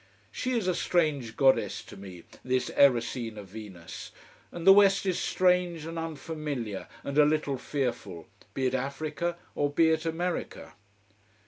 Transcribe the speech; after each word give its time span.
She 0.31 0.53
is 0.53 0.67
a 0.67 0.73
strange 0.73 1.35
goddess 1.37 1.83
to 1.83 1.95
me, 1.95 2.23
this 2.43 2.71
Erycina 2.71 3.43
Venus, 3.43 4.11
and 4.51 4.65
the 4.65 4.73
west 4.73 5.05
is 5.05 5.19
strange 5.19 5.85
and 5.85 5.99
unfamiliar 5.99 6.87
and 7.03 7.19
a 7.19 7.23
little 7.23 7.59
fearful, 7.59 8.27
be 8.55 8.65
it 8.65 8.73
Africa 8.73 9.37
or 9.53 9.69
be 9.69 9.91
it 9.91 10.03
America. 10.07 10.73